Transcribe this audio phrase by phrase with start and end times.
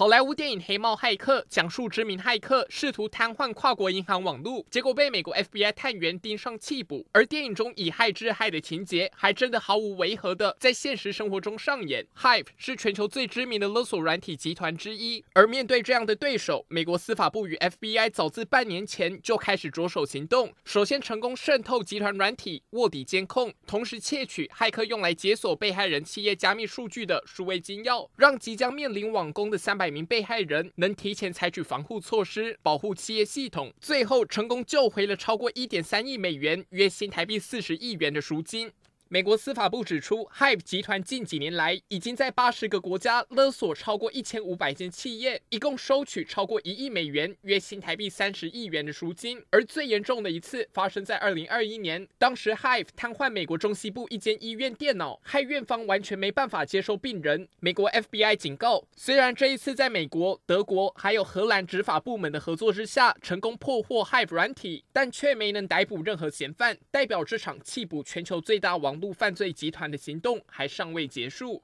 [0.00, 7.06] 好莱坞电影《黑帽骇客》讲述知名骇客试图瘫痪跨国银行网络，结果被美国 FBI 探员盯上缉捕。
[7.12, 12.06] 而电影中以害制害的情节，还真的毫无违和的在现实生活中上演。
[12.18, 20.50] Hive 是全球最知名的勒索软体集团之一，而面对这样的对手，美国司法部与 FBI 早自半年前就开始着手行动。
[20.64, 38.70] 首先成功渗透集团软体，卧底监控，同时窃取骇客用来解锁被害人企业加密数据的数位金钥，让即将面临网攻的三百名被害人能提前采取防护措施，保护企业系统，最后成功救回了超过一点三亿美元（约新台币四十亿元）的赎金。
[39.12, 49.42] 美国司法部指出，Hive 集团近几年来已经在八十个国家勒索超过一千五百间企业，一共收取超过一亿美元（约新台币三十亿元）的赎金。
[49.50, 57.48] 而最严重的一次发生在二零二一年，当时 Hive 瘫痪美国中西部一间医院电脑，害院方完全没办法接收病人。
[57.58, 71.62] 美国 FBI 警告，虽然这一次在美国、德国还有荷兰执法部门的合作之下成功破获 Hive 软体，但却没能逮捕任何嫌犯，代表这场缉捕全球最大王路犯罪集团的行动还尚未结束。